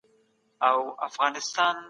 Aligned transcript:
ګله 0.59 1.77